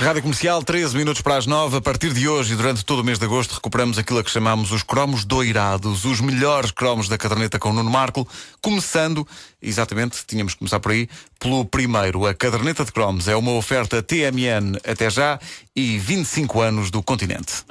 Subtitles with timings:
[0.00, 1.76] Rádio Comercial, 13 minutos para as 9.
[1.76, 4.30] A partir de hoje e durante todo o mês de agosto recuperamos aquilo a que
[4.30, 8.26] chamamos os cromos doirados, os melhores cromos da caderneta com Nuno Marco,
[8.62, 9.28] começando,
[9.60, 11.06] exatamente, tínhamos que começar por aí,
[11.38, 12.24] pelo primeiro.
[12.24, 15.38] A caderneta de cromos é uma oferta TMN até já
[15.76, 17.62] e 25 anos do continente.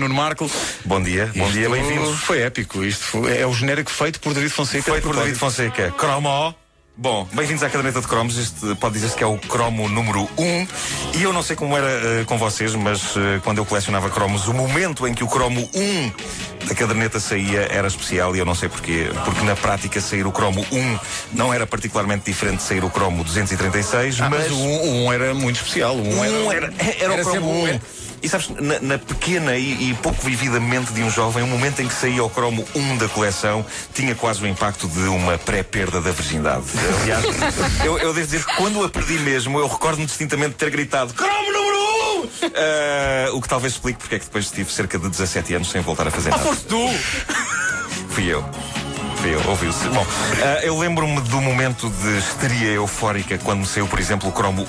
[0.00, 0.50] Nuno Marco.
[0.84, 2.18] Bom dia, bom dia, bem-vindos.
[2.20, 2.82] Foi épico.
[2.82, 4.90] Isto foi- é o genérico feito por David Fonseca.
[4.90, 5.36] Feito por David.
[5.38, 5.90] Fonseca.
[5.92, 6.54] Cromo.
[6.96, 8.36] Bom, bem-vindos à caderneta de cromos.
[8.36, 10.66] Este pode dizer-se que é o cromo número 1.
[11.14, 14.48] E eu não sei como era eh, com vocês, mas eh, quando eu colecionava cromos,
[14.48, 18.54] o momento em que o cromo 1 da caderneta saía era especial e eu não
[18.54, 19.08] sei porquê.
[19.24, 20.98] Porque na prática sair o cromo 1
[21.32, 24.42] não era particularmente diferente de sair o cromo 236, Ah, mas.
[24.42, 25.94] mas o 1 um, era muito especial.
[25.96, 27.74] O um Um era, era, era o cromo sempre um.
[27.76, 27.80] 1.
[28.22, 31.82] E sabes, na, na pequena e, e pouco vividamente mente de um jovem, o momento
[31.82, 36.00] em que saía o cromo 1 da coleção tinha quase o impacto de uma pré-perda
[36.00, 36.64] da virgindade.
[37.02, 37.24] Aliás,
[37.84, 41.12] eu, eu devo dizer que quando a perdi mesmo, eu recordo-me distintamente de ter gritado
[41.14, 41.78] cromo número
[42.24, 42.50] 1!
[42.54, 45.80] Ah, o que talvez explique porque é que depois tive cerca de 17 anos sem
[45.80, 46.42] voltar a fazer nada.
[46.42, 46.88] Foste tu!
[48.10, 48.44] Fui eu.
[49.20, 49.86] Ouviu-se.
[49.90, 50.06] Bom,
[50.42, 54.66] ah, eu lembro-me do momento de histeria eufórica quando me saiu, por exemplo, o cromo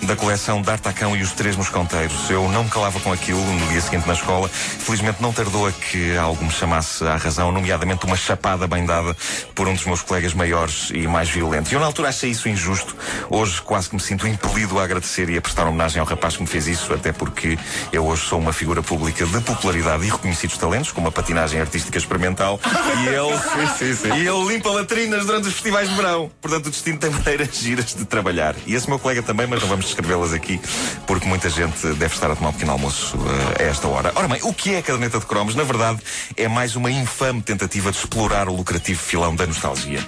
[0.00, 2.30] 1 da coleção D'Artacão e os Três Mosconteiros.
[2.30, 4.48] Eu não me calava com aquilo no dia seguinte na escola.
[4.48, 9.16] Felizmente não tardou a que algo me chamasse à razão, nomeadamente uma chapada bem dada
[9.56, 11.72] por um dos meus colegas maiores e mais violentos.
[11.72, 12.96] Eu na altura achei isso injusto.
[13.28, 16.42] Hoje quase que me sinto impelido a agradecer e a prestar homenagem ao rapaz que
[16.42, 17.58] me fez isso, até porque
[17.92, 21.98] eu hoje sou uma figura pública de popularidade e reconhecidos talentos, com uma patinagem artística
[21.98, 22.60] experimental.
[23.02, 23.36] e ele
[23.82, 26.30] e ele limpa latrinas durante os festivais de verão.
[26.40, 28.54] Portanto, o destino tem maneiras giras de trabalhar.
[28.66, 30.60] E esse meu colega também, mas não vamos descrevê-las aqui,
[31.06, 33.16] porque muita gente deve estar a tomar um pequeno almoço
[33.58, 34.12] eh, a esta hora.
[34.14, 35.54] Ora bem, o que é a caderneta de cromos?
[35.54, 35.98] Na verdade,
[36.36, 40.00] é mais uma infame tentativa de explorar o lucrativo filão da nostalgia.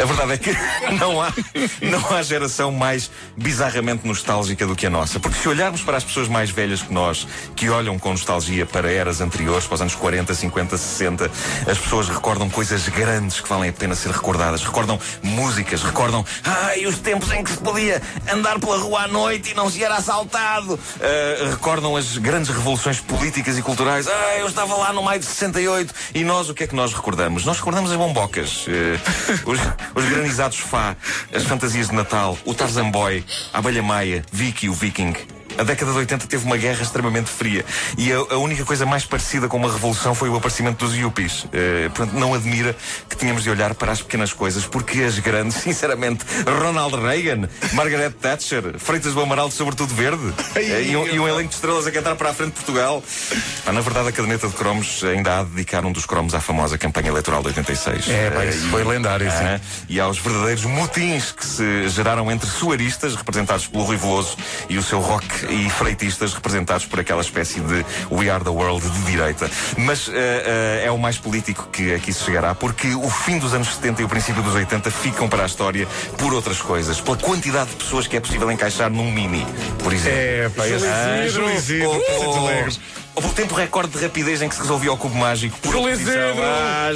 [0.00, 0.50] A verdade é que
[0.98, 1.32] não há,
[1.80, 5.20] não há geração mais bizarramente nostálgica do que a nossa.
[5.20, 8.90] Porque se olharmos para as pessoas mais velhas que nós, que olham com nostalgia para
[8.90, 11.30] eras anteriores, para os anos 40, 50, 60,
[11.70, 14.62] as pessoas recordam coisas grandes que valem a pena ser recordadas.
[14.62, 18.00] Recordam músicas, recordam ai, os tempos em que se podia
[18.32, 20.78] andar pela rua à noite e não se era assaltado.
[21.00, 24.06] Ah, recordam as grandes revoluções políticas e culturais.
[24.08, 25.94] Ah, eu estava lá no maio de 68.
[26.14, 27.44] E nós, o que é que nós recordamos?
[27.44, 28.98] Nós recordamos as bombocas, eh,
[29.44, 29.58] os,
[29.94, 30.96] os granizados Fá,
[31.34, 35.14] as fantasias de Natal, o Tarzan Boy, a Abelha Maia, Vicky, o Viking.
[35.58, 37.64] A década de 80 teve uma guerra extremamente fria
[37.98, 41.46] e a, a única coisa mais parecida com uma revolução foi o aparecimento dos yuppies.
[41.52, 42.74] Eh, portanto, não admira
[43.08, 46.24] que tenhamos de olhar para as pequenas coisas, porque as grandes, sinceramente,
[46.60, 51.28] Ronald Reagan, Margaret Thatcher, Freitas do Amaral de Sobretudo Verde eh, e, um, e um
[51.28, 53.02] elenco de estrelas a cantar para a frente de Portugal.
[53.66, 56.40] Ah, na verdade, a caderneta de cromos ainda há de dedicar um dos cromos à
[56.40, 58.08] famosa campanha eleitoral de 86.
[58.08, 59.36] É, pá, isso e- foi lendário, sim.
[59.44, 64.36] Ah, e aos verdadeiros motins que se geraram entre suaristas, representados pelo Rui Veloso,
[64.68, 68.88] e o seu rock e freitistas, representados por aquela espécie de We Are the World
[68.88, 69.50] de direita.
[69.78, 70.12] Mas eh,
[70.82, 74.02] eh, é o mais político que aqui se chegará, porque o fim dos anos 70
[74.02, 75.86] e o princípio dos 80 ficam para a história
[76.18, 79.46] por outras coisas, pela quantidade de pessoas que é possível encaixar num mini,
[79.82, 80.18] por exemplo.
[80.18, 81.90] É, pá, esse- Ah, Júlio Isidro,
[83.14, 86.12] Houve um tempo recorde de rapidez em que se resolvia o cubo mágico por oposição.
[86.42, 86.88] Ah.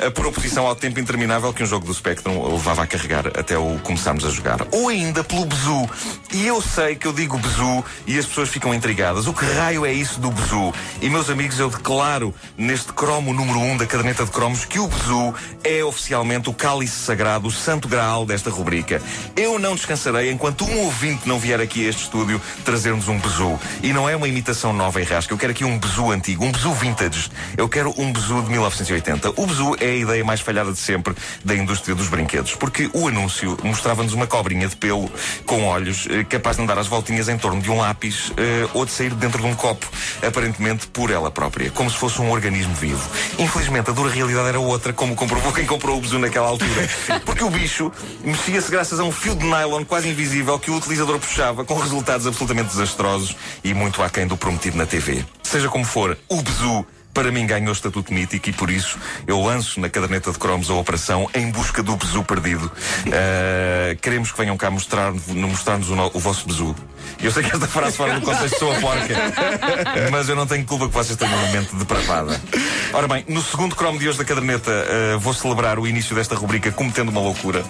[0.00, 3.58] Ah, por oposição ao tempo interminável que um jogo do Spectrum levava a carregar até
[3.58, 4.66] o começarmos a jogar.
[4.72, 5.88] Ou ainda pelo Bezu.
[6.32, 9.26] E eu sei que eu digo Bezu e as pessoas ficam intrigadas.
[9.26, 10.72] O que raio é isso do Bezu?
[11.02, 14.78] E meus amigos, eu declaro neste cromo número 1 um da caderneta de cromos que
[14.78, 19.02] o Bezu é oficialmente o cálice sagrado, o santo graal desta rubrica.
[19.36, 23.58] Eu não descansarei enquanto um ouvinte não vier aqui a este estúdio trazer-nos um Bezu.
[23.82, 25.33] E não é uma imitação nova e rasca.
[25.34, 27.28] Eu quero aqui um Bezu antigo, um Bezu vintage.
[27.56, 29.30] Eu quero um Bezu de 1980.
[29.30, 31.12] O Bezu é a ideia mais falhada de sempre
[31.44, 35.10] da indústria dos brinquedos, porque o anúncio mostrava-nos uma cobrinha de pelo
[35.44, 38.86] com olhos, eh, capaz de andar às voltinhas em torno de um lápis eh, ou
[38.86, 39.84] de sair dentro de um copo,
[40.24, 43.04] aparentemente por ela própria, como se fosse um organismo vivo.
[43.36, 46.88] Infelizmente, a dura realidade era outra, como comprovou quem comprou o Bezu naquela altura.
[47.26, 47.90] Porque o bicho
[48.22, 52.24] mexia-se graças a um fio de nylon quase invisível que o utilizador puxava, com resultados
[52.24, 53.34] absolutamente desastrosos
[53.64, 55.23] e muito aquém do prometido na TV.
[55.42, 59.78] Seja como for, o Bezu para mim ganhou estatuto mítico e por isso eu lanço
[59.80, 62.66] na caderneta de cromos a operação em busca do bezu perdido.
[62.66, 66.74] Uh, queremos que venham cá mostrar-nos mostrar o, o vosso bezu.
[67.22, 69.14] Eu sei que esta frase fora do contexto sou a porca,
[70.10, 72.40] mas eu não tenho culpa que vocês tenham uma mente depravada.
[72.92, 76.34] Ora bem, no segundo cromo de hoje da caderneta uh, vou celebrar o início desta
[76.34, 77.64] rubrica cometendo uma loucura.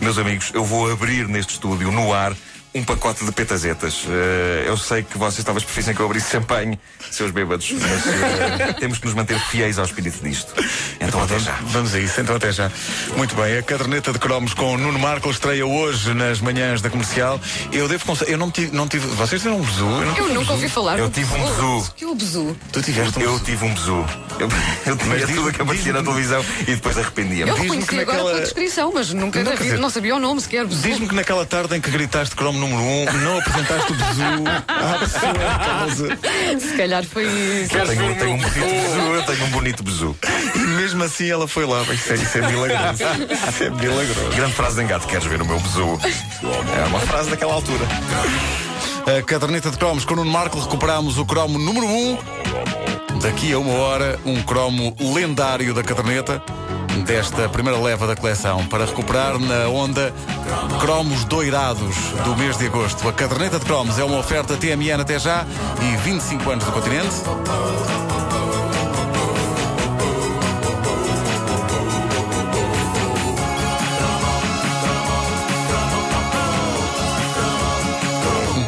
[0.00, 2.34] Meus amigos, eu vou abrir neste estúdio, no ar,
[2.78, 4.04] um pacote de petazetas.
[4.04, 6.78] Uh, eu sei que vocês talvez preferissem que eu abrisse champanhe,
[7.10, 10.52] seus bêbados, mas uh, temos que nos manter fiéis ao espírito disto.
[11.00, 11.52] Então, até já.
[11.66, 12.70] Vamos a isso, então até já.
[13.16, 17.40] Muito bem, a caderneta de cromos com Nuno Marco estreia hoje nas manhãs da comercial.
[17.72, 19.06] Eu devo eu não tive, não tive.
[19.08, 19.86] Vocês tiveram um bezu?
[19.86, 20.98] Eu, eu nunca ouvi falar.
[20.98, 21.92] Eu tive um bezu.
[21.96, 22.56] Que o bezu?
[22.72, 24.04] Tu tiveste um Eu tive um bezu.
[24.38, 24.48] Eu,
[24.86, 27.50] eu tinha tudo que aparecia na televisão e depois arrependia-me.
[27.50, 28.18] Eu reconheci naquela...
[28.18, 30.66] agora pela descrição, mas nunca não, dizer, não sabia o nome sequer.
[30.66, 34.22] Diz-me que naquela tarde em que gritaste cromo número 1, um, não apresentaste o bezu
[34.68, 37.76] à pessoa Se calhar foi isso.
[37.76, 40.16] Eu tenho, tenho um bonito bezu, eu tenho um bonito bezu.
[40.54, 41.82] E mesmo assim ela foi lá.
[41.82, 43.04] Isso é, isso é milagroso.
[43.48, 44.36] Isso é milagroso.
[44.36, 45.98] Grande frase de engate, queres ver o meu bezu?
[46.76, 47.86] É uma frase daquela altura.
[49.06, 51.90] A caderneta de cromos com o Nuno Marco recuperamos o cromo número 1.
[51.90, 52.77] Um.
[53.20, 56.42] Daqui a uma hora, um cromo lendário da caderneta
[57.04, 60.12] desta primeira leva da coleção para recuperar na onda
[60.80, 63.08] cromos doirados do mês de agosto.
[63.08, 65.44] A caderneta de cromos é uma oferta TMN até já
[65.82, 67.14] e 25 anos do continente.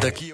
[0.00, 0.28] Daqui